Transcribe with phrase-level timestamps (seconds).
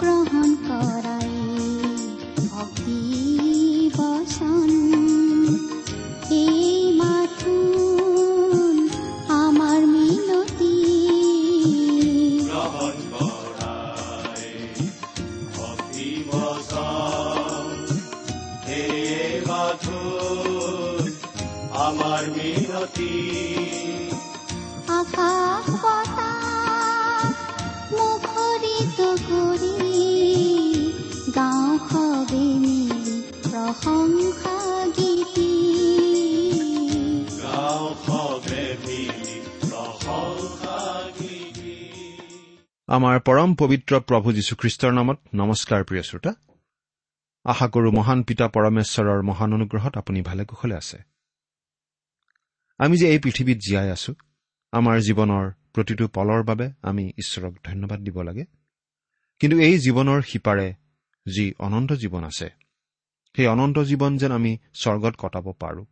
[0.00, 1.30] গ্ৰহণ কৰাই
[2.48, 3.00] ভক্তি
[3.96, 4.85] বচন
[42.96, 46.32] আমাৰ পৰম পবিত্ৰ প্ৰভু যীশুখ্ৰীষ্টৰ নামত নমস্কাৰ প্ৰিয় শ্ৰোতা।
[47.44, 50.98] আশা কৰো মহান পিতা পৰমেশ্বৰৰ মহান অনুগ্ৰহত আপুনি ভালে কুশলে আছে।
[52.78, 54.14] আমি যে এই পৃথিৱীত জীয়াই আছো
[54.72, 58.44] আমাৰ জীৱনৰ প্ৰতিটো পলৰ বাবে আমি ঈশ্বৰক ধন্যবাদ দিব লাগে।
[59.38, 60.74] কিন্তু এই জীৱনৰ সিপাৰে
[61.26, 62.50] যি অনন্ত জীৱন আছে
[63.36, 65.84] সেই অনন্ত জীৱন যেন আমি স্বৰ্গত কটাব পাৰোঁ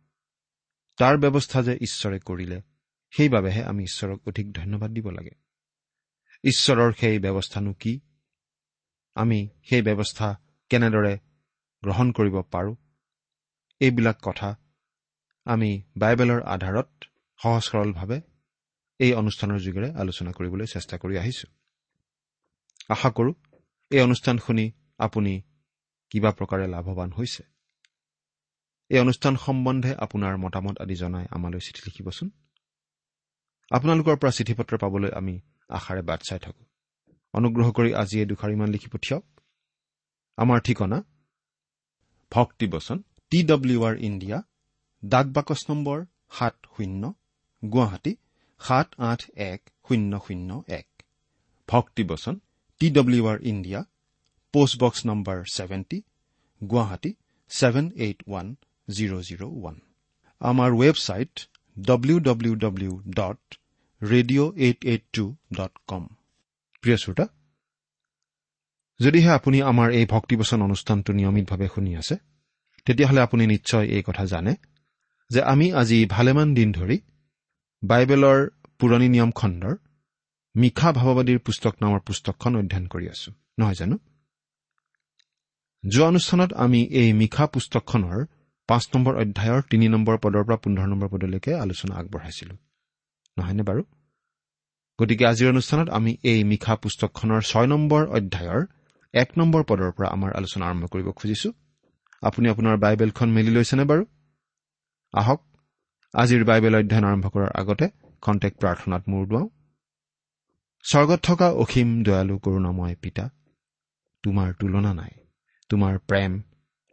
[0.97, 2.61] তাৰ ব্যৱস্থা যে ঈশ্বৰে কৰিলে
[3.17, 5.44] সেইবাবেহে আমি ঈশ্বৰক অধিক ধন্যবাদ দিব লাগে।
[6.45, 7.99] ঈশ্বৰৰ সেই ব্যৱস্থানো কি?
[9.15, 10.27] আমি সেই ব্যৱস্থা
[10.69, 11.13] কেনেদৰে
[11.83, 12.75] গ্ৰহণ কৰিব পাৰোঁ?
[13.79, 14.49] এইবিলাক কথা
[15.45, 16.89] আমি বাইবেলৰ আধাৰত
[17.39, 18.21] সহজ সৰলভাৱে
[18.99, 21.49] এই অনুষ্ঠানৰ যোগেৰে আলোচনা কৰিবলৈ চেষ্টা কৰি আহিছোঁ।
[22.89, 23.33] আশা কৰোঁ
[23.91, 25.41] এই অনুষ্ঠান শুনি আপুনি
[26.09, 27.43] কিবা প্ৰকাৰে লাভৱান হৈছে।
[28.89, 32.29] এই অনুষ্ঠান সম্বন্ধে আপোনাৰ মতামত আদি জনাই আমালৈ চিঠি লিখিবচোন।
[33.71, 35.35] আপোনালোকৰ পৰা চিঠি পত্ৰ পাবলৈ আমি
[35.69, 36.65] আশাৰে বাট চাই থাকোঁ।
[37.33, 39.25] অনুগ্ৰহ কৰি আজি এই দুষাৰিমান লিখি পঠিয়াওক।
[40.37, 40.97] আমাৰ ঠিকনা
[42.31, 42.97] ভক্তিবচন
[43.31, 44.37] টি ডব্লিউ আৰ ইণ্ডিয়া
[45.03, 45.97] ডাক বাকচ নম্বৰ
[46.37, 47.03] সাত শূন্য
[47.63, 48.13] গুৱাহাটী
[48.61, 50.49] সাত আঠ এক শূন্য শূন্য
[50.79, 50.87] এক।
[51.69, 52.35] ভক্তিবচন
[52.81, 53.79] T W R India
[54.53, 55.99] post box number seventy
[56.61, 57.11] Guwahati
[57.51, 58.47] seven eight one
[58.87, 59.75] zero' zero' one.
[60.41, 61.33] আমাৰ website
[61.77, 63.41] W W W dot
[64.01, 66.07] radio' eight eight two dot com
[66.81, 67.27] প্ৰিয় শ্ৰোতা
[68.99, 72.15] যদিহে আপুনি আমাৰ এই ভক্তিবচন অনুষ্ঠানটো নিয়মিতভাৱে শুনি আছে
[72.85, 74.55] তেতিয়াহ'লে আপুনি নিশ্চয় এই কথা জানে
[75.29, 76.99] যে আমি আজি ভালেমান দিন ধৰি
[77.83, 79.75] বাইবেলৰ পুৰণি নিয়ম খণ্ডৰ
[80.55, 83.97] মিশা ভাৱবাদীৰ পুস্তক নামৰ পুস্তকখন অধ্যয়ন কৰি আছো নহয় জানো?
[85.89, 88.25] যোৱা অনুষ্ঠানত আমি এই মিশা পুস্তকখনৰ
[88.67, 92.55] পাঁচ নম্বৰ অধ্যায়ৰ তিনি নম্বৰ পদৰ পৰা পোন্ধৰ নম্বৰ পদলৈকে আলোচনা আগবঢ়াইছিলো।
[93.37, 93.81] নহয়নে বাৰু?
[94.99, 98.61] গতিকে আজিৰ অনুষ্ঠানত আমি এই মিশা পুস্তকখনৰ ছয় নম্বৰ অধ্যায়ৰ
[99.13, 101.49] এক নম্বৰ পদৰ পৰা আমাৰ আলোচনা আৰম্ভ কৰিব খুজিছো।
[102.21, 104.03] আপুনি আপোনাৰ বাইবেলখন মেলি লৈছেনে বাৰু?
[105.13, 105.41] আহক
[106.13, 107.85] আজিৰ বাইবেল অধ্যয়ন আৰম্ভ কৰাৰ আগতে
[108.23, 109.47] কণ্টেক্ট প্ৰাৰ্থনাত মূৰ দুৱাওঁ।
[110.85, 113.25] স্বৰ্গত থকা অসীম দয়ালু কৰোণাময় পিতা
[114.23, 115.13] তোমাৰ তুলনা নাই
[115.69, 116.31] তোমাৰ প্ৰেম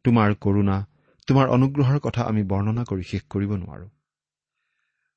[0.04, 0.76] তোমাৰ কৰোণা
[1.28, 3.86] তোমাৰ অনুগ্ৰহৰ কথা আমি বৰ্ণনা কৰি শেষ কৰিব নোৱাৰো।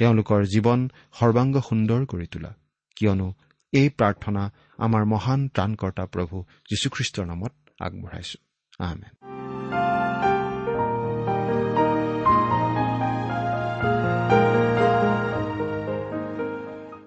[0.00, 0.80] তেওঁলোকৰ জীৱন
[1.18, 2.52] সৰ্বাংগ সুন্দৰ কৰি তোলা।
[2.96, 3.28] কিয়নো
[3.72, 4.42] এই প্ৰাৰ্থনা
[4.84, 6.36] আমাৰ মহান ত্ৰাণকৰ্তা প্ৰভু
[6.70, 7.52] যীশুখ্ৰীষ্টৰ নামত
[7.86, 8.38] আগবঢ়াইছো।
[8.86, 9.12] আহমেদ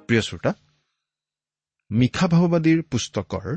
[0.08, 0.52] প্ৰিয় শ্ৰোতা
[1.92, 3.48] মিশা ভাৱবাদীৰ পুস্তকৰ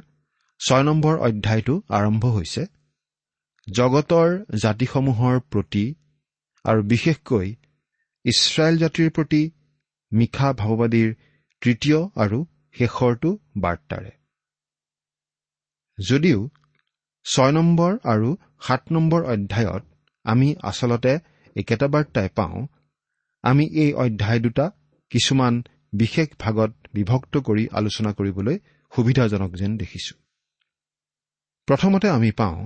[0.60, 2.62] ছয় নম্বৰ অধ্যায়টো আৰম্ভ হৈছে
[3.66, 4.28] জগতৰ
[4.62, 5.84] জাতিসমূহৰ প্ৰতি
[6.64, 7.46] আৰু বিশেষকৈ
[8.26, 9.42] ইছৰাইল জাতিৰ প্ৰতি
[10.12, 11.10] মিশা ভাৱবাদীৰ
[11.62, 12.38] তৃতীয় আৰু
[12.74, 14.12] শেষৰটো বাৰ্তাৰে।
[15.98, 16.40] যদিও
[17.26, 18.28] ছয় নম্বৰ আৰু
[18.60, 19.84] সাত নম্বৰ অধ্যায়ত
[20.24, 21.12] আমি আচলতে
[21.56, 22.66] একেটা বাৰ্তাই পাওঁ
[23.44, 24.66] আমি এই অধ্যায় দুটা
[25.10, 25.54] কিছুমান
[25.92, 28.56] বিশেষ ভাগত বিভক্ত কৰি আলোচনা কৰিবলৈ
[28.92, 30.14] সুবিধাজনক যেন দেখিছো।
[31.68, 32.58] প্ৰথমতে আমি পাওঁ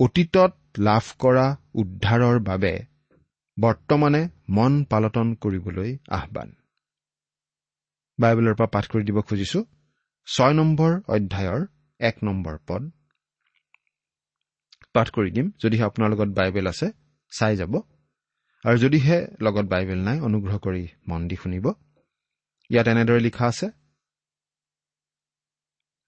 [0.00, 2.72] অতীতত লাভ কৰা উদ্ধাৰৰ বাবে
[3.60, 6.48] বৰ্তমানে মন পালটন কৰিবলৈ আহ্বান।
[8.18, 9.60] বাইবেলৰ পৰা পাঠ কৰি দিব খুজিছো।
[10.28, 11.66] ছয় নম্বৰ অধ্যায়ৰ
[12.00, 12.90] এক নম্বৰ পদ।
[14.92, 16.86] পাঠ কৰি দিম যদিহে আপোনাৰ লগত বাইবেল আছে
[17.32, 17.74] চাই যাব।
[18.64, 21.66] আৰু যদিহে লগত বাইবেল নাই অনুগ্ৰহ কৰি মন দি শুনিব।
[22.70, 23.66] ইয়াত এনেদৰে লিখা আছে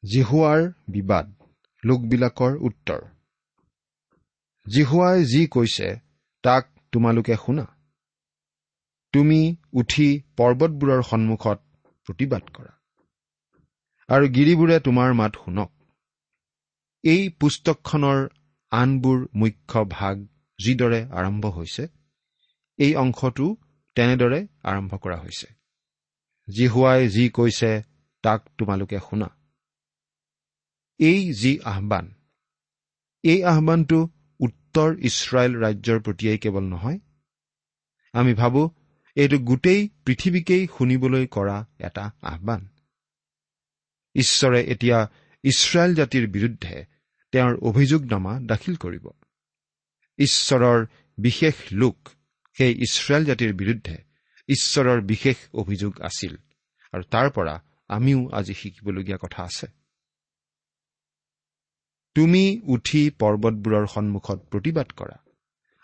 [0.03, 1.27] জিহুৱাৰ বিবাদ
[1.85, 3.01] লোকবিলাকৰ উত্তৰ।
[4.67, 5.89] জিহুৱাই যি কৈছে
[6.43, 7.65] তাক তোমালোকে শুনা।
[9.15, 9.41] তুমি
[9.73, 11.59] উঠি পৰ্বতবোৰৰ সন্মুখত
[12.09, 12.73] প্ৰতিবাদ কৰা।
[14.09, 15.71] আৰু গিৰিবোৰে তোমাৰ মাত শুনক।
[17.05, 18.21] এই পুস্তকখনৰ
[18.73, 20.25] আনবোৰ মুখ্য ভাগ
[20.59, 21.85] যিদৰে আৰম্ভ হৈছে
[22.79, 23.47] এই অংশটো
[23.97, 25.49] তেনেদৰে আৰম্ভ কৰা হৈছে।
[26.49, 27.71] জিহুৱাই যি কৈছে
[28.25, 29.29] তাক তোমালোকে শুনা।
[31.01, 32.07] এই যি আহ্বান
[33.25, 33.99] এই আহ্বানটো
[34.77, 36.99] উত্তৰ ইছৰাইল ৰাজ্যৰ প্ৰতিয়েই কেৱল নহয়।
[38.13, 38.71] আমি ভাবো
[39.17, 42.69] এইটো গোটেই পৃথিৱীকেই শুনিবলৈ কৰা এটা আহ্বান।
[44.15, 45.11] ঈশ্বৰে এতিয়া
[45.45, 46.85] ইছৰাইল জাতিৰ বিৰুদ্ধে
[47.33, 49.09] তেওঁৰ অভিযোগনামা দাখিল কৰিব।
[50.19, 50.87] ঈশ্বৰৰ
[51.19, 52.09] বিশেষ লোক
[52.53, 53.97] সেই ইছৰাইল জাতিৰ বিৰুদ্ধে
[54.49, 56.37] ঈশ্বৰৰ বিশেষ অভিযোগ আছিল।
[56.93, 59.67] আৰু তাৰ পৰা আমিও আজি শিকিবলগীয়া কথা আছে।
[62.17, 65.17] তুমি উঠি পৰ্বতবোৰৰ সন্মুখত প্ৰতিবাদ কৰা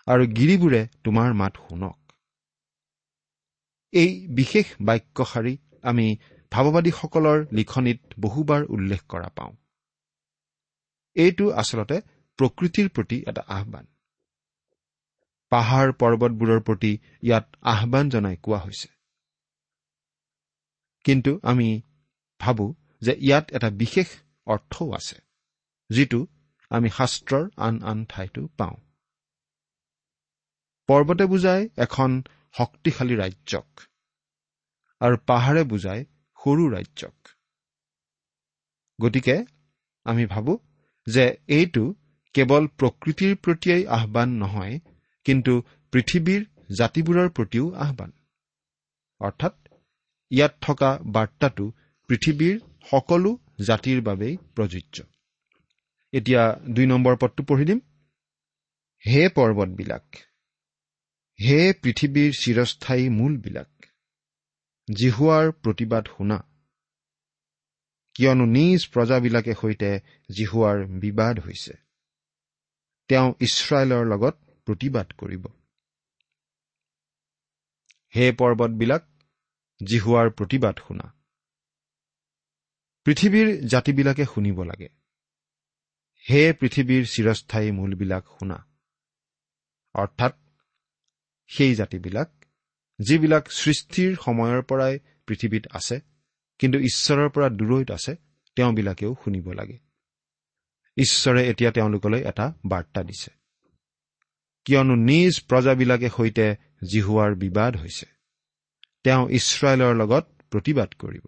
[0.07, 1.97] আৰু গিৰিবোৰে তোমাৰ মাত শুনক।
[3.93, 6.07] এই বিশেষ বাক্যশাৰী আমি
[6.51, 9.53] ভাৱবাদীসকলৰ লিখনিত বহুবাৰ উল্লেখ কৰা পাওঁ।
[11.15, 11.97] এইটো আচলতে
[12.39, 13.85] প্ৰকৃতিৰ প্ৰতি এটা আহ্বান।
[15.51, 16.91] পাহাৰ পৰ্বতবোৰৰ প্ৰতি
[17.23, 18.87] ইয়াত আহ্বান জনাই কোৱা হৈছে।
[21.03, 21.81] কিন্তু আমি
[22.39, 22.65] ভাবো
[23.01, 24.07] যে ইয়াত এটা বিশেষ
[24.47, 25.32] অৰ্থও আছে।
[25.93, 26.19] যিটো
[26.71, 28.75] আমি শাস্ত্ৰৰ আন আন ঠাইতো পাওঁ।
[30.89, 32.11] পৰ্বতে বুজাই এখন
[32.55, 33.67] শক্তিশালী ৰাজ্যক
[35.01, 36.01] আৰু পাহাৰে বুজাই
[36.39, 37.17] সৰু ৰাজ্যক।
[38.99, 39.35] গতিকে
[40.05, 40.53] আমি ভাবো
[41.07, 41.83] যে এইটো
[42.35, 44.75] কেৱল প্ৰকৃতিৰ প্ৰতিয়েই আহ্বান নহয়
[45.25, 45.53] কিন্তু
[45.93, 46.41] পৃথিৱীৰ
[46.77, 48.11] জাতিবোৰৰ প্ৰতিও আহ্বান।
[49.21, 49.55] অৰ্থাৎ
[50.31, 51.65] ইয়াত থকা বাৰ্তাটো
[52.09, 52.55] পৃথিৱীৰ
[52.89, 53.31] সকলো
[53.67, 54.97] জাতিৰ বাবেই প্ৰযোজ্য।
[56.13, 57.79] এতিয়া দুই নম্বৰ পদটো পঢ়ি দিম।
[59.03, 60.05] হে পৰ্বতবিলাক
[61.39, 63.71] হে পৃথিৱীৰ চিৰস্থায়ী মূলবিলাক
[64.93, 66.37] জিহুৱাৰ প্ৰতিবাদ শুনা।
[68.15, 69.89] কিয়নো নিজ প্ৰজাবিলাকে সৈতে
[70.37, 71.73] জিহুৱাৰ বিবাদ হৈছে।
[73.09, 74.35] তেওঁ ইছৰাইলৰ লগত
[74.67, 75.47] প্ৰতিবাদ কৰিব।
[78.15, 79.03] হে পৰ্বতবিলাক
[79.81, 81.05] জিহুৱাৰ প্ৰতিবাদ শুনা।
[83.05, 84.89] পৃথিৱীৰ জাতিবিলাকে শুনিব লাগে।
[86.29, 88.67] হে পৃথিৱীৰ চিৰস্থায়ী মূলবিলাক শুনা।
[89.93, 90.33] অৰ্থাৎ
[91.47, 92.45] সেই জাতিবিলাক
[92.99, 95.99] যিবিলাক সৃষ্টিৰ সময়ৰ পৰাই পৃথিৱীত আছে
[96.59, 98.15] কিন্তু ঈশ্বৰৰ পৰা দূৰৈত আছে
[98.55, 99.79] তেওঁবিলাকেও শুনিব লাগে।
[100.97, 103.31] ঈশ্বৰে এতিয়া তেওঁলোকলৈ এটা বাৰ্তা দিছে।
[104.65, 106.55] কিয়নো নিজ প্ৰজাবিলাকে সৈতে
[106.91, 108.05] জিহুৱাৰ বিবাদ হৈছে।
[109.03, 111.25] তেওঁ ইছৰাইলৰ লগত প্ৰতিবাদ কৰিব।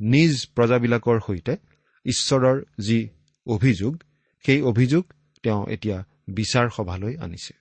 [0.00, 1.56] নিজ প্ৰজাবিলাকৰ সৈতে
[2.04, 3.08] ঈশ্বৰৰ যি
[3.48, 4.02] অভিযোগ
[4.44, 5.04] সেই অভিযোগ
[5.42, 7.54] তেওঁ এতিয়া বিচাৰ সভালৈ আনিছে।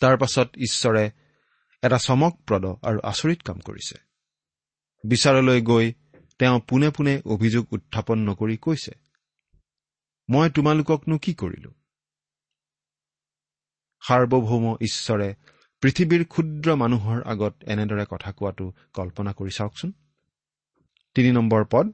[0.00, 1.04] তাৰ পাছত ঈশ্বৰে
[1.82, 3.96] এটা চমকপ্ৰদ আৰু আচৰিত কাম কৰিছে।
[5.04, 5.92] বিচাৰলৈ গৈ
[6.38, 8.92] তেওঁ পোনে পোনে অভিযোগ উত্থাপন নকৰি কৈছে
[10.28, 11.70] মই তোমালোককনো কি কৰিলো?
[14.02, 15.34] সাৰ্বভৌম ঈশ্বৰে
[15.82, 19.92] পৃথিৱীৰ ক্ষুদ্ৰ মানুহৰ আগত এনেদৰে কথা কোৱাটো কল্পনা কৰি চাওকচোন।
[21.14, 21.86] তিনি নম্বৰ পদ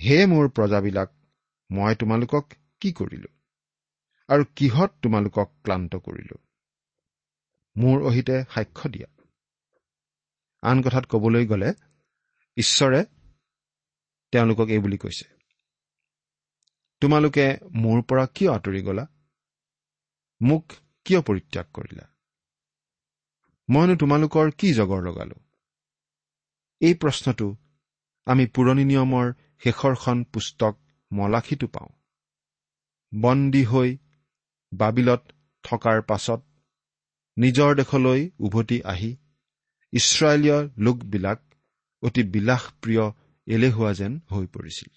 [0.00, 1.10] হে মোৰ প্ৰজাবিলাক
[1.70, 3.28] মই তোমালোকক কি কৰিলো?
[4.28, 6.36] আৰু কিহত তোমালোকক ক্লান্ত কৰিলো?
[7.76, 9.08] মোৰ অহিতে সাক্ষ্য দিয়া।
[10.62, 11.70] আন কথাত কবলৈ গ'লে
[12.56, 13.00] ঈশ্বৰে
[14.32, 15.26] তেওঁলোকক এই বুলি কৈছে
[17.02, 17.46] তোমালোকে
[17.82, 19.04] মোৰ পৰা কিয় আঁতৰি গলা?
[20.40, 20.64] মোক
[21.06, 22.04] কিয় পৰিত্যাগ কৰিলা?
[23.68, 25.36] মইনো তোমালোকৰ কি জগৰ লগালো?
[26.80, 27.48] এই প্ৰশ্নটো
[28.26, 29.26] আমি পুৰণি নিয়মৰ
[29.62, 30.74] শেষৰখন পুস্তক
[31.10, 31.90] মলাখীটো পাওঁ।
[33.12, 33.90] বন্দী হৈ
[34.72, 35.22] বাবিলত
[35.64, 36.40] থকাৰ পাছত
[37.36, 39.10] নিজৰ দেশলৈ উভতি আহি
[39.92, 41.40] ইছৰাইলীয় লোকবিলাক
[42.02, 43.04] অতি বিলাসপ্ৰিয়
[43.46, 44.90] এলেহুৱা যেন হৈ পৰিছিল।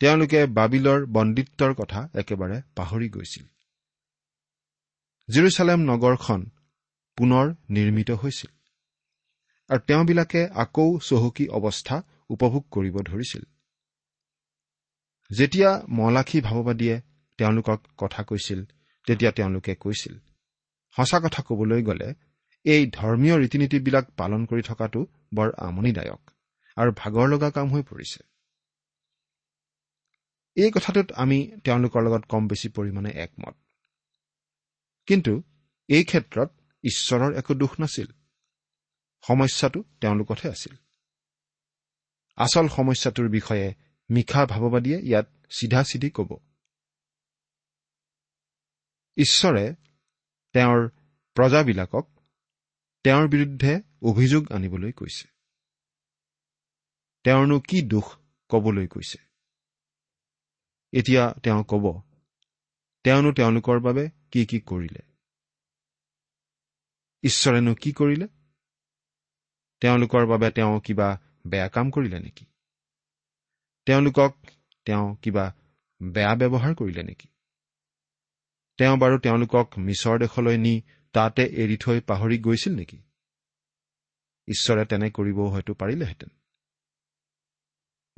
[0.00, 3.46] তেওঁলোকে বাবিলৰ বন্দিত্বৰ কথা একেবাৰে পাহৰি গৈছিল।
[5.28, 6.40] জিৰচালেম নগৰখন
[7.18, 8.50] পুনৰ নিৰ্মিত হৈছিল
[9.70, 11.96] আৰু তেওঁবিলাকে আকৌ চহকী অৱস্থা
[12.30, 13.42] উপভোগ কৰিব ধৰিছিল।
[15.30, 17.00] যেতিয়া মলাখী ভাৱবাদীয়ে
[17.38, 18.64] তেওঁলোকক কথা কৈছিল
[19.06, 20.18] তেতিয়া তেওঁলোকে কৈছিল
[20.96, 22.14] সঁচা কথা কবলৈ গ'লে
[22.64, 26.30] এই ধৰ্মীয় ৰীতি নীতিবিলাক পালন কৰি থকাটো বৰ আমনিদায়ক
[26.76, 28.20] আৰু ভাগৰ লগা কাম হৈ পৰিছে।
[30.56, 33.56] এই কথাটোত আমি তেওঁলোকৰ লগত কম বেছি পৰিমাণে একমত।
[35.06, 35.42] কিন্তু
[35.88, 36.50] এই ক্ষেত্ৰত
[36.84, 38.06] ঈশ্বৰৰ একো দুখ নাছিল।
[39.24, 40.76] সমস্যাটো তেওঁলোকতহে আছিল।
[42.36, 43.74] আচল সমস্যাটোৰ বিষয়ে
[44.10, 46.38] মিশা ভাৱবাদীয়ে ইয়াত চিধা চিধি ক'ব।
[49.16, 49.74] ঈশ্বৰে
[50.52, 50.88] তেওঁৰ
[51.34, 52.20] প্ৰজাবিলাকক
[53.04, 55.28] তেওঁৰ বিৰুদ্ধে অভিযোগ আনিবলৈ কৈছে।
[57.24, 58.16] তেওঁৰনো কি দুখ
[58.48, 59.18] কবলৈ কৈছে?
[60.92, 62.02] এতিয়া তেওঁ কব
[63.04, 65.02] তেওঁনো তেওঁলোকৰ বাবে কি কি কৰিলে?
[67.22, 68.26] ঈশ্বৰেনো কি কৰিলে?
[69.80, 72.44] তেওঁলোকৰ বাবে তেওঁ কিবা বেয়া কাম কৰিলে নেকি?
[73.86, 74.36] তেওঁলোকক
[74.84, 75.54] তেওঁ কিবা
[76.02, 77.28] বেয়া ব্যৱহাৰ কৰিলে নেকি?
[78.78, 82.98] তেওঁ বাৰু তেওঁলোকক মিছৰ দেশলৈ নি তাতে এৰি থৈ পাহৰি গৈছিল নেকি?
[84.48, 86.28] ঈশ্বৰে তেনে কৰিবও হয়তো পাৰিলেহেঁতেন।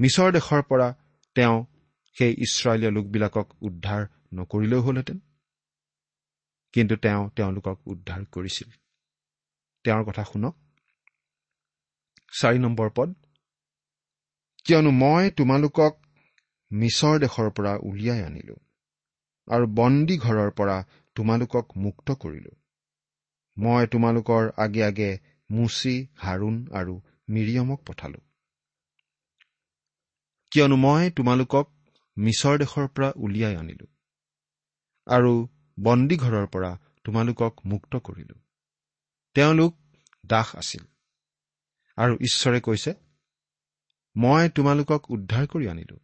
[0.00, 0.94] মিছৰ দেশৰ পৰা
[1.35, 1.64] তেওঁ
[2.18, 5.18] সেই ইছৰাইলীয় লোকবিলাকক উদ্ধাৰ নকৰিলেও হলহেঁতেন।
[6.73, 8.70] কিন্তু তেওঁ তেওঁলোকক উদ্ধাৰ কৰিছিল।
[9.85, 10.67] তেওঁৰ কথা শুনক।
[12.32, 13.14] চাৰি নম্বৰ পদ।
[14.64, 15.94] কিয়নো মই তোমালোকক
[16.70, 18.56] মিছৰ দেশৰ পৰা উলিয়াই আনিলো
[19.49, 22.50] আৰু বন্দী ঘৰৰ পৰা তোমালোকক মুক্ত কৰিলো।
[23.56, 25.11] মই তোমালোকৰ আগে আগে
[25.50, 26.94] মুচি হাৰুণ আৰু
[27.28, 28.20] মিৰিয়মক পঠালো।
[30.52, 31.66] কিয়নো মই তোমালোকক
[32.16, 33.87] মিছৰ দেশৰ পৰা উলিয়াই আনিলো
[35.06, 35.32] আৰু
[35.78, 36.70] বন্দী ঘৰৰ পৰা
[37.04, 38.37] তোমালোকক মুক্ত কৰিলো।
[39.35, 39.73] তেওঁলোক
[40.26, 40.85] দাস আছিল।
[41.99, 42.95] আৰু ঈশ্বৰে কৈছে
[44.17, 45.97] মই তোমালোকক উদ্ধাৰ কৰি আনিলো।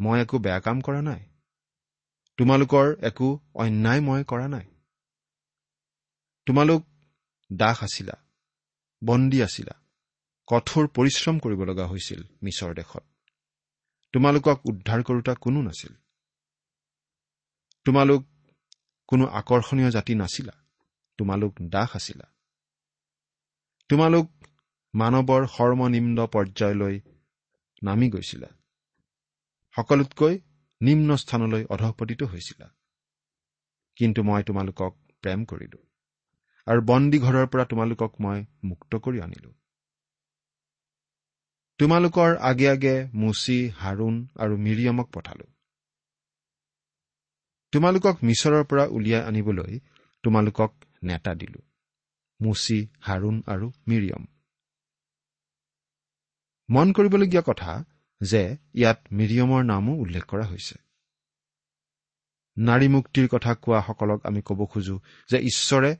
[0.00, 1.22] মই একো বেয়া কাম কৰা নাই।
[2.36, 4.66] তোমালোকৰ একো অন্যায় মই কৰা নাই।
[6.46, 6.86] তোমালোক
[7.52, 8.16] দাস আছিলা
[9.04, 9.74] বন্দী আছিলা
[10.46, 13.04] কঠোৰ পৰিশ্ৰম কৰিব লগা হৈছিল মিছৰ দেশত।
[14.12, 15.94] তোমালোকক উদ্ধাৰ কৰোতা কোনো নাছিল।
[17.84, 18.24] তোমালোক
[19.08, 20.52] কোনো আকৰ্ষণীয় জাতি নাছিলা
[21.18, 22.26] তোমালোক দাস আছিলা।
[23.88, 24.32] তোমালোক
[24.94, 27.00] মানৱৰ সৰ্বনিম্ন পৰ্যায়লৈ
[27.82, 28.50] নামি গৈছিলা।
[29.76, 30.34] সকলোতকৈ
[30.80, 32.66] নিম্ন স্থানলৈ অধপতিত হৈছিলা।
[33.96, 35.78] কিন্তু মই তোমালোকক প্ৰেম কৰিলো
[36.66, 39.50] আৰু বন্দী ঘৰৰ পৰা তোমালোকক মই মুক্ত কৰি আনিলো।
[41.78, 45.46] তোমালোকৰ আগে আগে মুচি হাৰুণ আৰু মিৰিয়মক পঠালো।
[47.72, 49.80] তোমালোকক মিছৰৰ পৰা উলিয়াই আনিবলৈ
[50.22, 50.72] তোমালোকক
[51.02, 51.60] নেতা দিলো
[52.40, 54.33] মুচি হাৰুণ আৰু মিৰিয়ম।
[56.70, 57.84] মন কৰিবলগীয়া কথা
[58.20, 60.74] যে ইয়াত মিৰিয়মৰ নামো উল্লেখ কৰা হৈছে।
[62.58, 65.96] নাৰী মুক্তিৰ কথা কোৱাসকলক আমি ক'ব খোজো যে ঈশ্বৰে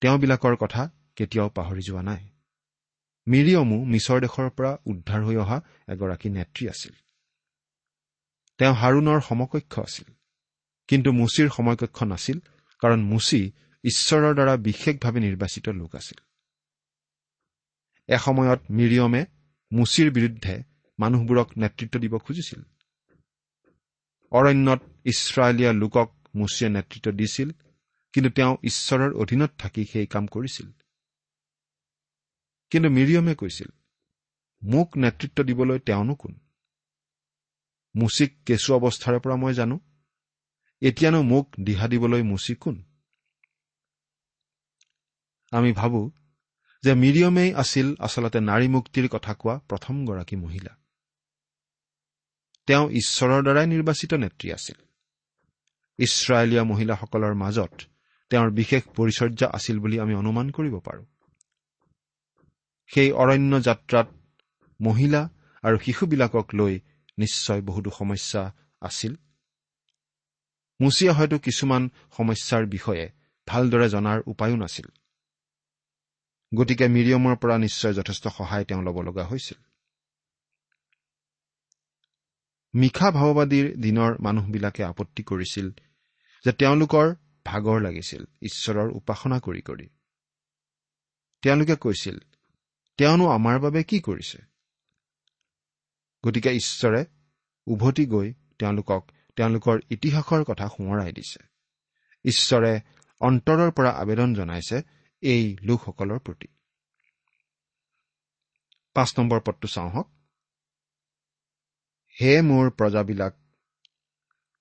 [0.00, 2.28] তেওঁবিলাকৰ কথা কেতিয়াও পাহৰি যোৱা নাই।
[3.26, 6.92] মিৰিয়মো মিছৰ দেশৰ পৰা উদ্ধাৰ হৈ অহা এগৰাকী নেত্ৰী আছিল।
[8.58, 10.14] তেওঁ হাৰুণৰ সমকক্ষ আছিল।
[10.88, 12.38] কিন্তু মুচিৰ সময়কক্ষ নাছিল
[12.78, 13.52] কাৰণ মুচি
[13.84, 16.18] ঈশ্বৰৰ দ্বাৰা বিশেষভাৱে নিৰ্বাচিত লোক আছিল।
[18.08, 19.26] এসময়ত মিৰিয়মে
[19.72, 20.62] মুচিৰ বিৰুদ্ধে
[20.98, 22.62] মানুহবোৰক নেতৃত্ব দিব খুজিছিল।
[24.32, 27.52] অৰণ্যত ইছৰাইলীয়া লোকক মুচিয়ে নেতৃত্ব দিছিল
[28.12, 30.72] কিন্তু তেওঁ ঈশ্বৰৰ অধীনত থাকি সেই কাম কৰিছিল।
[32.70, 33.70] কিন্তু মিৰিয়মে কৈছিল
[34.62, 36.32] মোক নেতৃত্ব দিবলৈ তেওঁনো কোন?
[37.96, 39.80] মুচিক কেঁচু অৱস্থাৰে পৰা মই জানো।
[40.80, 42.82] এতিয়ানো মোক দিহা দিবলৈ মুচি কোন?
[45.52, 46.10] আমি ভাবো
[46.82, 50.76] যে মিৰিয়মেই আছিল আচলতে নাৰী মুক্তিৰ কথা কোৱা প্ৰথমগৰাকী মহিলা।
[52.66, 54.78] তেওঁ ঈশ্বৰৰ দ্বাৰাই নিৰ্বাচিত নেত্ৰী আছিল।
[55.98, 57.72] ইছৰাইলীয়া মহিলাসকলৰ মাজত
[58.30, 61.04] তেওঁৰ বিশেষ পৰিচৰ্যা আছিল বুলি আমি অনুমান কৰিব পাৰোঁ।
[62.94, 64.08] সেই অৰণ্য যাত্ৰাত
[64.80, 65.28] মহিলা
[65.62, 66.80] আৰু শিশুবিলাকক লৈ
[67.18, 69.16] নিশ্চয় বহুতো সমস্যা আছিল।
[70.80, 73.10] মুচিয়া হয়তো কিছুমান সমস্যাৰ বিষয়ে
[73.46, 74.86] ভালদৰে জনাৰ উপায়ো নাছিল।
[76.54, 79.58] গতিকে মিৰিয়মৰ পৰা নিশ্চয় যথেষ্ট সহায় তেওঁ ল'ব লগা হৈছিল।
[82.74, 85.70] মিশা ভাৱবাদীৰ দিনৰ মানুহবিলাকে আপত্তি কৰিছিল
[86.44, 87.14] যে তেওঁলোকৰ
[87.46, 89.86] ভাগৰ লাগিছিল ঈশ্বৰৰ উপাসনা কৰি কৰি।
[91.42, 92.18] তেওঁলোকে কৈছিল
[92.98, 94.38] তেওঁনো আমাৰ বাবে কি কৰিছে?
[96.26, 97.04] গতিকে ঈশ্বৰে
[97.66, 101.40] উভতি গৈ তেওঁলোকক তেওঁলোকৰ ইতিহাসৰ কথা সোঁৱৰাই দিছে।
[102.24, 102.80] ঈশ্বৰে
[103.20, 104.82] অন্তৰৰ পৰা আবেদন জনাইছে
[105.22, 106.48] এই লোকসকলৰ প্ৰতি।
[108.96, 110.08] পাঁচ নম্বৰ পদটো চাওঁ হওক
[112.16, 113.36] হে মোৰ প্ৰজাবিলাক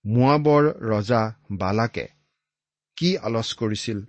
[0.06, 1.22] মোৱাবৰ ৰজা
[1.58, 2.06] বালাকে
[2.98, 4.00] কি আলচ কৰিছিল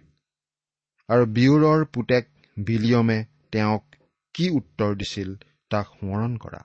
[1.08, 3.18] আৰু বিয়ুৰৰ পুতেক বিলিয়মে
[3.52, 3.98] তেওঁক
[4.34, 5.34] কি উত্তৰ দিছিল
[5.70, 6.60] তাক সোঁৱৰণ কৰা।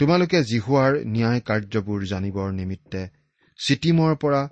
[0.00, 3.02] তোমালোকে জিহুৱাৰ ন্যায় কাৰ্যবোৰ জানিবৰ নিমিত্তে
[3.58, 4.42] চিটিমৰ পৰা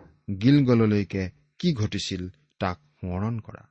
[0.40, 1.28] গিলগললৈকে
[1.60, 2.22] কি ঘটিছিল
[2.60, 3.62] তাক সোঁৱৰণ কৰা।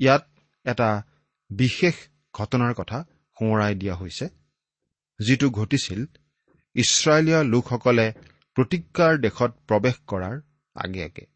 [0.00, 0.26] ইয়াত
[0.64, 1.02] এটা
[1.50, 1.94] বিশেষ
[2.34, 2.98] ঘটনাৰ কথা
[3.36, 4.28] সোঁৱৰাই দিয়া হৈছে
[5.20, 6.00] যিটো ঘটিছিল
[6.74, 8.06] ইছৰাইলীয়া লোকসকলে
[8.56, 10.36] প্ৰতিজ্ঞাৰ দেশত প্ৰৱেশ কৰাৰ
[10.74, 11.26] আগে আগে।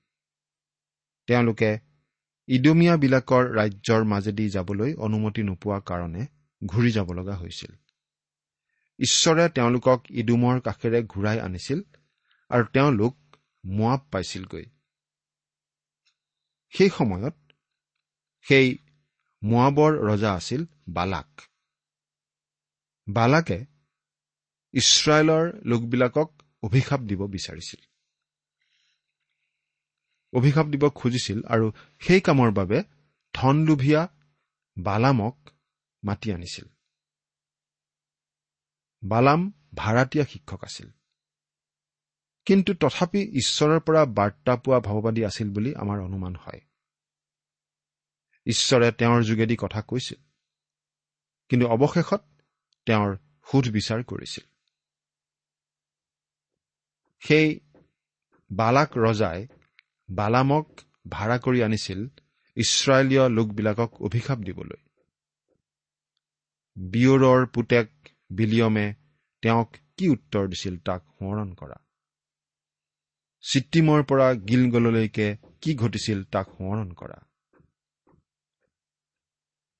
[1.26, 1.78] তেওঁলোকে
[2.48, 6.26] ইডমিয়াবিলাকৰ ৰাজ্যৰ মাজেদি যাবলৈ অনুমতি নোপোৱা কাৰণে
[6.66, 7.72] ঘূৰি যাব লগা হৈছিল।
[8.98, 11.80] ঈশ্বৰে তেওঁলোকক ইডুমৰ কাষেৰে ঘূৰাই আনিছিল
[12.50, 13.16] আৰু তেওঁলোক
[13.64, 14.64] মোৱাব পাইছিলগৈ।
[16.72, 17.34] সেই সময়ত
[18.48, 18.78] সেই
[19.42, 21.40] মোৱাবৰ ৰজা আছিল বালাক।
[23.08, 23.64] বালাকে
[24.74, 27.80] ইছৰাইলৰ লোকবিলাকক অভিশাপ দিব বিচাৰিছিল।
[30.32, 32.82] অভিশাপ দিব খুজিছিল আৰু সেই কামৰ বাবে
[33.34, 34.02] ধনলোভীয়া
[34.78, 35.48] বালামক
[36.04, 36.64] মাতি আনিছিল।
[39.02, 40.90] বালাম ভাড়াতীয়া শিক্ষক আছিল।
[42.46, 46.60] কিন্তু তথাপি ঈশ্বৰৰ পৰা বাৰ্তা পোৱা ভাৱবাদী আছিল বুলি আমাৰ অনুমান হয়।
[48.46, 50.18] ঈশ্বৰে তেওঁৰ যোগেদি কথা কৈছিল।
[51.48, 52.22] কিন্তু অৱশেষত
[52.86, 53.16] তেওঁৰ
[53.50, 54.44] সোধ বিচাৰ কৰিছিল।
[57.20, 57.60] সেই
[58.50, 59.46] বালাক ৰজাই
[60.10, 62.08] বালামক ভাড়া কৰি আনিছিল
[62.56, 64.80] ইছৰাইলীয় লোকবিলাকক অভিশাপ দিবলৈ।
[66.76, 67.90] বিয়ৰৰ পুতেক
[68.30, 68.94] বিলিয়মে
[69.42, 71.76] তেওঁক কি উত্তৰ দিছিল তাক সোঁৱৰণ কৰা।
[73.40, 77.22] চিট্টিমৰ পৰা গিলগললৈকে কি ঘটিছিল তাক সোঁৱৰণ কৰা।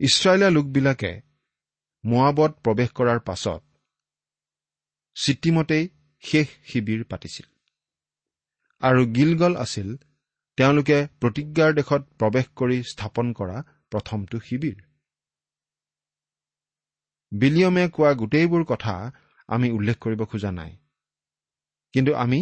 [0.01, 1.13] ইছৰাইলীয়া লোকবিলাকে
[2.05, 3.63] মোৱাবত প্ৰৱেশ কৰাৰ পাছত
[5.17, 5.85] চিট্টিমতেই
[6.25, 7.47] শেষ শিবিৰ পাতিছিল।
[8.83, 9.89] আৰু গিলগল আছিল
[10.59, 14.79] তেওঁলোকে প্ৰতিজ্ঞাৰ দেশত প্ৰৱেশ কৰি স্থাপন কৰা প্ৰথমটো শিবিৰ।
[17.33, 18.95] বিলিয়মে কোৱা গোটেইবোৰ কথা
[19.49, 20.73] আমি উল্লেখ কৰিব খোজা নাই।
[21.95, 22.41] কিন্তু আমি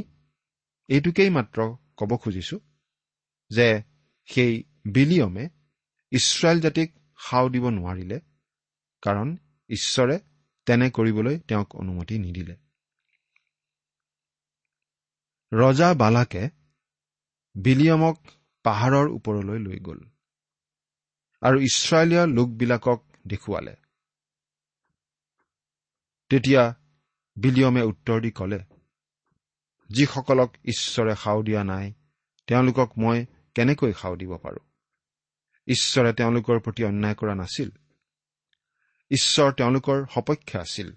[0.89, 1.59] এইটোকেই মাত্ৰ
[1.97, 2.57] ক'ব খুজিছো
[3.51, 3.69] যে
[4.29, 4.53] সেই
[4.87, 5.45] বিলিয়মে
[6.13, 6.89] ইছৰাইল জাতিক
[7.23, 8.19] সাও দিব নোৱাৰিলে
[9.03, 9.29] কাৰণ
[9.71, 10.17] ঈশ্বৰে
[10.67, 12.55] তেনে কৰিবলৈ তেওঁক অনুমতি নিদিলে।
[15.53, 16.43] ৰজা বালাকে
[17.55, 18.17] বিলিয়মক
[18.65, 20.01] পাহাৰৰ ওপৰলৈ লৈ গ'ল
[21.43, 23.75] আৰু ইছৰাইলীয় লোকবিলাকক দেখুৱালে।
[26.31, 26.63] তেতিয়া
[27.37, 28.61] বিলিয়মে উত্তৰ দি ক'লে
[29.91, 31.87] যিসকলক ঈশ্বৰে সাও দিয়া নাই
[32.49, 33.19] তেওঁলোকক মই
[33.57, 34.65] কেনেকৈ সাও দিব পাৰোঁ?
[35.67, 37.71] ঈশ্বৰে তেওঁলোকৰ প্ৰতি অন্যায় কৰা নাছিল।
[39.11, 40.93] ঈশ্বৰ তেওঁলোকৰ সপক্ষে আছিল।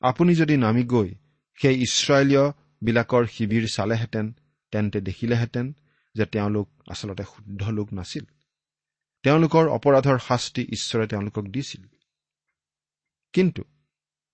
[0.00, 1.14] আপুনি যদি নামি গৈ
[1.62, 4.32] সেই ইছৰাইলীয় বিলাকৰ শিবিৰ চালেহেঁতেন
[4.70, 5.72] তেন্তে দেখিলেহেঁতেন
[6.14, 8.24] যে তেওঁলোক আচলতে শুদ্ধ লোক নাছিল।
[9.22, 11.82] তেওঁলোকৰ অপৰাধৰ শাস্তি ঈশ্বৰে তেওঁলোকক দিছিল।
[13.32, 13.64] কিন্তু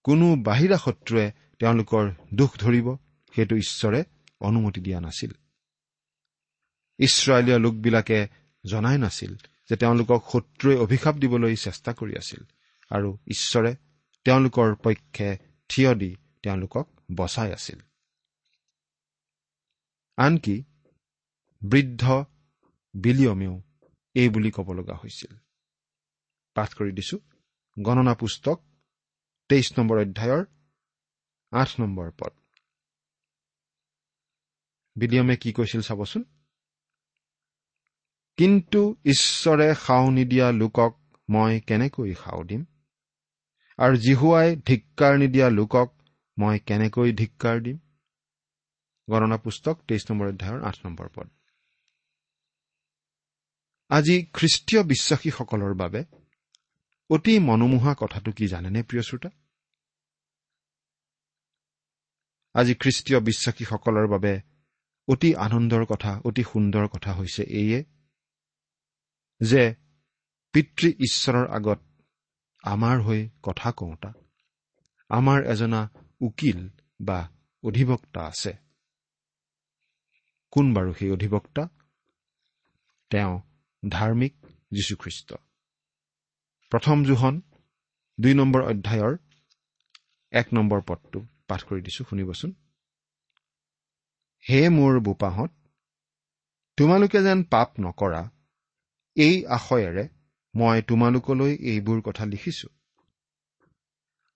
[0.04, 2.96] কোনো বাহিৰা শত্ৰুৱে তেওঁলোকৰ দুখ ধৰিব
[3.34, 4.04] সেইটো ঈশ্বৰে
[4.40, 5.32] অনুমতি দিয়া নাছিল।
[6.98, 8.28] ইছৰাইলীয় লোকবিলাকে
[8.66, 9.34] জনাই নাছিল
[9.68, 12.42] যে তেওঁলোকক শত্ৰুৱে অভিশাপ দিবলৈ চেষ্টা কৰি আছিল
[12.90, 13.76] আৰু ঈশ্বৰে
[14.24, 17.80] তেওঁলোকৰ পক্ষে থিয় দি তেওঁলোকক বচাই আছিল।
[20.16, 20.64] আনকি
[21.62, 22.24] বৃদ্ধ
[22.94, 23.62] বিলিয়মেও
[24.14, 25.36] এই বুলি ক'ব লগা হৈছিল।
[26.54, 27.18] পাঠ কৰি দিছো।
[27.82, 28.58] গণনা পুস্তক
[29.48, 30.44] তেইছ নম্বৰ অধ্যায়ৰ
[31.52, 32.32] আঠ নম্বৰ পদ।
[34.96, 36.24] বিলিয়মে কি কৈছিল চাবচোন?
[38.38, 40.92] কিন্তু ঈশ্বৰে সাও নিদিয়া লোকক
[41.30, 42.64] মই কেনেকৈ সাও দিম?
[43.78, 45.88] আৰু জিহুৱাই ধিক্কাৰ নিদিয়া লোকক
[46.38, 47.78] মই কেনেকৈ ধিক্কাৰ দিম?
[49.10, 51.28] গণনা পুস্তক তেইছ নম্বৰ অধ্যায়ৰ আঠ নম্বৰ পদ।
[53.88, 56.04] আজি খ্ৰীষ্টীয় বিশ্বাসীসকলৰ বাবে
[57.10, 59.30] অতি মনোমোহা কথাটো কি জানেনে প্ৰিয় শ্ৰোতা?
[62.54, 64.40] আজি খ্ৰীষ্টীয় বিশ্বাসীসকলৰ বাবে
[65.08, 67.97] অতি আনন্দৰ কথা অতি সুন্দৰ কথা হৈছে এইয়ে
[69.40, 69.74] যে
[70.52, 71.80] পিতৃ ঈশ্বৰৰ আগত
[72.62, 74.12] আমাৰ হৈ কথা কওঁতা।
[75.08, 76.68] আমাৰ এজনা উকিল
[77.00, 77.28] বা
[77.62, 78.52] অধিবক্তা আছে।
[80.50, 81.68] কোন বাৰু সেই অধিবক্তা?
[83.10, 83.40] তেওঁ
[83.88, 84.34] ধাৰ্মিক
[84.70, 85.34] যীশুখ্ৰীষ্ট।
[86.70, 87.40] প্ৰথম জোহন
[88.20, 89.16] দুই নম্বৰ অধ্যায়ৰ
[90.32, 92.52] এক নম্বৰ পদটো পাঠ কৰি দিছো শুনিবচোন।
[94.50, 95.50] হে মোৰ বোপাহঁত
[96.76, 98.30] তোমালোকে যেন পাপ নকৰা
[99.18, 100.08] এই আশয়েৰে
[100.54, 102.68] মই তোমালোকলৈ এইবোৰ কথা লিখিছো।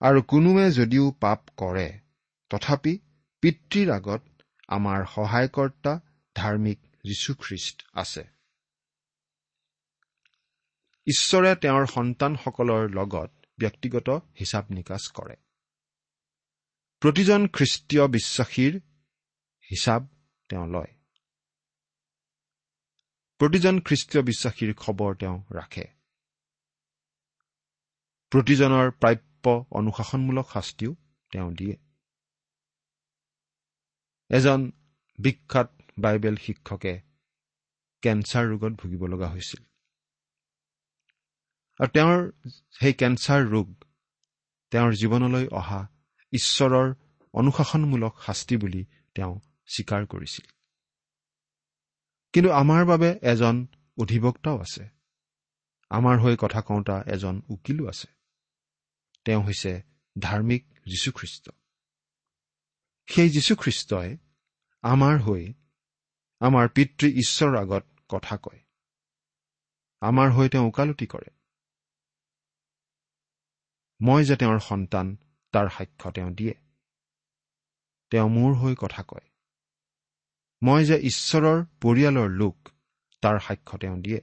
[0.01, 1.87] আৰু কোনোৱে যদিও পাপ কৰে
[2.49, 2.93] তথাপি
[3.43, 4.23] পিতৃৰ আগত
[4.67, 5.93] আমাৰ সহায়কৰ্তা
[6.35, 8.23] ধাৰ্মিক যীশুখ্ৰীষ্ট আছে।
[11.07, 15.35] ঈশ্বৰে তেওঁৰ সন্তানসকলৰ লগত ব্যক্তিগত হিচাপ নিকাচ কৰে।
[17.01, 18.73] প্ৰতিজন খ্ৰীষ্টীয় বিশ্বাসীৰ
[19.71, 20.03] হিচাপ
[20.49, 20.91] তেওঁ লয়।
[23.43, 25.83] প্ৰতিজন খ্ৰীষ্টীয় বিশ্বাসীৰ খবৰ তেওঁ ৰাখে।
[28.31, 30.95] প্ৰতিজনৰ প্ৰাপ্য অনুশাসনমূলক শাস্তিও
[31.31, 31.77] তেওঁ দিয়ে।
[34.29, 34.71] এজন
[35.19, 37.01] বিখ্যাত বাইবেল শিক্ষকে
[38.01, 39.65] কেঞ্চাৰ ৰোগত ভুগিব লগা হৈছিল।
[41.79, 42.31] আৰু তেওঁৰ
[42.79, 43.83] সেই কেঞ্চাৰ ৰোগ
[44.71, 45.87] তেওঁৰ জীৱনলৈ অহা
[46.31, 46.93] ঈশ্বৰৰ
[47.33, 50.62] অনুশাসনমূলক শাস্তি বুলি তেওঁ স্বীকাৰ কৰিছিল।
[52.33, 53.67] কিন্তু আমাৰ বাবে এজন
[53.97, 54.89] অধিবক্তাও আছে।
[55.89, 58.07] আমাৰ হৈ কথা কওঁতা এজন উকিলো আছে।
[59.25, 59.83] তেওঁ হৈছে
[60.19, 61.49] ধাৰ্মিক যীশুখ্ৰীষ্ট।
[63.07, 64.17] সেই যীশুখ্ৰীষ্টই
[64.81, 65.53] আমাৰ হৈ
[66.39, 68.59] আমাৰ পিতৃ ঈশ্বৰৰ আগত কথা কয়।
[69.99, 71.29] আমাৰ হৈ তেওঁ ওকালতি কৰে।
[74.01, 75.17] মই যে তেওঁৰ সন্তান
[75.51, 76.53] তাৰ সাক্ষ্য তেওঁ দিয়ে।
[78.11, 79.32] তেওঁ মোৰ হৈ কথা কয়।
[80.63, 82.69] মই যে ঈশ্বৰৰ পৰিয়ালৰ লোক
[83.23, 84.19] তাৰ সাক্ষ্য তেওঁ দিয়ে।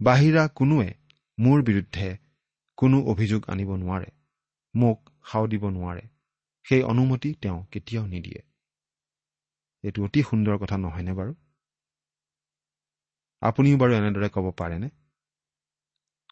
[0.00, 0.94] বাহিৰা কোনোৱে
[1.38, 2.18] মোৰ বিৰুদ্ধে
[2.78, 4.10] কোনো অভিযোগ আনিব নোৱাৰে
[4.74, 4.98] মোক
[5.30, 6.08] সাও দিব নোৱাৰে।
[6.64, 8.40] সেই অনুমতি তেওঁ কেতিয়াও নিদিয়ে।
[9.84, 11.34] এইটো অতি সুন্দৰ কথা নহয়নে বাৰু?
[13.42, 14.88] আপুনিও বাৰু এনেদৰে ক'ব পাৰেনে?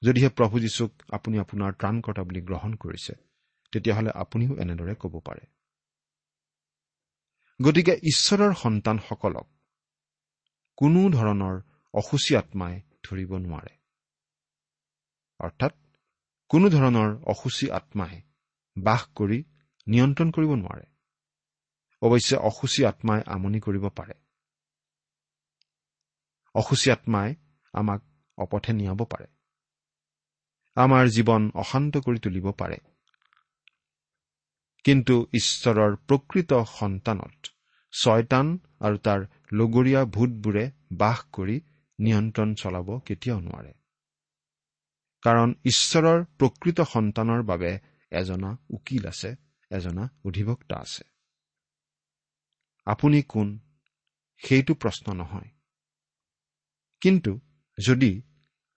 [0.03, 3.15] যদিহে প্ৰভু যীশুক আপুনি আপোনাৰ ত্ৰাণকৰ্তা বুলি গ্ৰহণ কৰিছে
[3.73, 5.41] তেতিয়াহ'লে আপুনিও এনেদৰে ক'ব পাৰে।
[7.63, 9.47] গতিকে ঈশ্বৰৰ সন্তানসকলক
[10.79, 11.57] কোনো ধৰণৰ
[11.95, 13.73] অসুচী আত্মাই ধৰিব নোৱাৰে।
[15.41, 15.73] অৰ্থাৎ
[16.51, 18.23] কোনো ধৰণৰ অসুচী আত্মাই
[18.77, 19.39] বাস কৰি
[19.87, 20.87] নিয়ন্ত্ৰণ কৰিব নোৱাৰে।
[22.03, 24.15] অৱশ্যে অসুচী আত্মাই আমনি কৰিব পাৰে।
[26.55, 27.35] অসুচী আত্মাই
[27.73, 28.01] আমাক
[28.39, 29.27] অপথে নিয়াব পাৰে।
[30.77, 32.79] আমাৰ জীৱন অশান্ত কৰি তুলিব পাৰে।
[34.89, 37.51] কিন্তু ঈশ্বৰৰ প্ৰকৃত সন্তানত
[37.93, 39.21] ছয়তান আৰু তাৰ
[39.53, 41.57] লগৰীয়া ভূতবোৰে বাস কৰি
[41.99, 43.73] নিয়ন্ত্ৰণ চলাব কেতিয়াও নোৱাৰে।
[45.23, 47.73] কাৰণ ঈশ্বৰৰ প্ৰকৃত সন্তানৰ বাবে
[48.13, 49.37] এজনা উকিল আছে
[49.71, 51.05] এজনা অধিবক্তা আছে।
[52.87, 53.59] আপুনি কোন?
[54.43, 55.51] সেইটো প্ৰশ্ন নহয়।
[57.01, 57.41] কিন্তু
[57.79, 58.23] যদি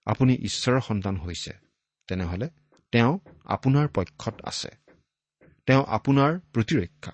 [0.05, 1.53] আপুনি ঈশ্বৰৰ সন্তান হৈছে
[2.07, 2.49] তেনেহলে
[2.91, 4.80] তেওঁ আপোনাৰ পক্ষত আছে।
[5.65, 7.11] তেওঁ আপোনাৰ প্ৰতিৰক্ষা।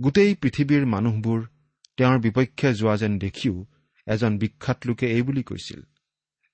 [0.00, 1.46] গোটেই পৃথিৱীৰ মানুহবোৰ
[1.96, 3.66] তেওঁৰ বিপক্ষে যোৱা যেন দেখিও
[4.06, 5.82] এজন বিখ্যাত লোকে এই বুলি কৈছিল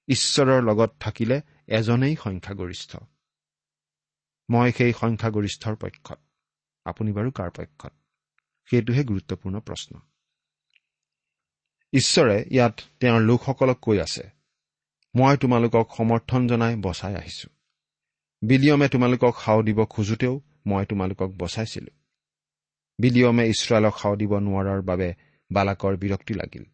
[0.08, 2.96] ঈশ্বৰৰ লগত থাকিলে এজনেই সংখ্যাগৰিষ্ঠ।
[4.50, 6.20] মই সেই সংখ্যাগৰিষ্ঠৰ পক্ষত।
[6.84, 7.92] আপুনি বাৰু কাৰ পক্ষত?
[8.70, 10.00] সেইটোহে গুৰুত্বপূৰ্ণ প্ৰশ্ন।
[11.92, 14.30] ঈশ্বৰে ইয়াত তেওঁৰ লোকসকলক কৈ আছে
[15.14, 17.48] মই তোমালোকক সমৰ্থন জনাই বচাই আহিছো।
[18.42, 20.40] বিলিয়মে তোমালোকক সাও দিব খোজোতেও
[20.70, 21.92] মই তোমালোকক বচাইছিলো।
[22.98, 25.08] বিলিয়মে ইছৰাইলক সাও দিব নোৱাৰাৰ বাবে
[25.50, 26.64] বালাকৰ বিৰক্তি লাগিল।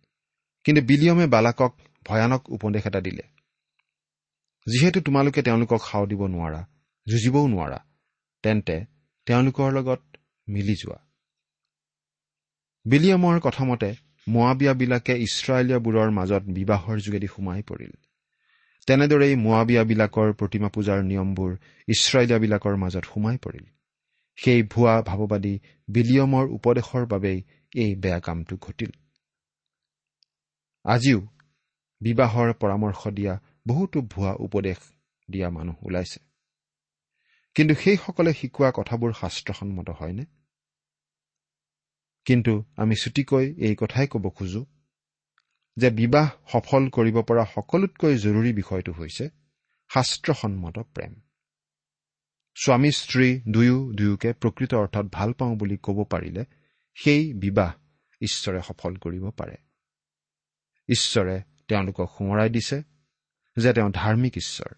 [0.65, 1.73] কিন্তু বিলিয়মে বালাকক
[2.07, 3.25] ভয়ানক উপদেশ এটা দিলে।
[4.67, 6.61] যিহেতু তোমালোকে তেওঁলোকক সাও দিব নোৱাৰা
[7.07, 7.79] যুঁজিবও নোৱাৰা
[8.45, 8.77] তেন্তে
[9.27, 10.03] তেওঁলোকৰ লগত
[10.49, 10.99] মিলি যোৱা।
[12.87, 13.91] বিলিয়মৰ কথামতে
[14.27, 17.93] মোৱাবিয়াবিলাকে ইছৰাইলীয়াবোৰৰ মাজত বিবাহৰ যোগেদি সোমাই পৰিল।
[18.89, 21.53] তেনেদৰেই মোৱাবিয়াবিলাকৰ প্ৰতিমা পূজাৰ নিয়মবোৰ
[21.89, 23.67] ইছৰাইলীয়াবিলাকৰ মাজত সোমাই পৰিল।
[24.39, 27.39] সেই ভুৱা ভাৱবাদী বিলিয়মৰ উপদেশৰ বাবেই
[27.77, 28.93] এই বেয়া কামটো ঘটিল।
[30.85, 31.21] আজিও
[32.01, 33.35] বিবাহৰ পৰামৰ্শ দিয়া
[33.67, 34.79] বহুতো ভুৱা উপদেশ
[35.29, 36.21] দিয়া মানুহ ওলাইছে।
[37.55, 40.25] কিন্তু সেইসকলে শিকোৱা কথাবোৰ শাস্ত্ৰসন্মত হয়নে?
[42.27, 44.63] কিন্তু আমি ছুটিকৈ এই কথাই ক'ব খোজো
[45.77, 49.25] যে বিবাহ সফল কৰিব পৰা সকলোতকৈ জৰুৰী বিষয়টো হৈছে
[49.91, 51.15] শাস্ত্ৰসন্মত প্ৰেম।
[52.55, 56.45] স্বামী স্ত্ৰী দুয়ো দুয়োকে প্ৰকৃত অৰ্থত ভাল পাওঁ বুলি ক'ব পাৰিলে
[56.95, 57.73] সেই বিবাহ
[58.21, 59.57] ঈশ্বৰে সফল কৰিব পাৰে।
[60.89, 62.83] ঈশ্বৰে তেওঁলোকক সোঁৱৰাই দিছে
[63.57, 64.75] যে তেওঁ ধাৰ্মিক ঈশ্বৰ।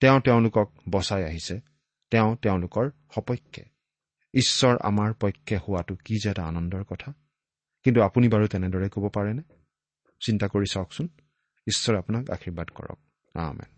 [0.00, 1.60] তেওঁ তেওঁলোকক বচাই আহিছে।
[2.10, 3.64] তেওঁ তেওঁলোকৰ সপক্ষে।
[4.34, 7.12] ঈশ্বৰ আমাৰ পক্ষে হোৱাটো কি যে এটা আনন্দৰ কথা।
[7.82, 9.42] কিন্তু আপুনি বাৰু তেনেদৰে ক'ব পাৰেনে?
[10.20, 11.08] চিন্তা কৰি চাওকচোন।
[11.66, 12.98] ঈশ্বৰে আপোনাক আশীৰ্বাদ কৰক।
[13.36, 13.77] আমেন।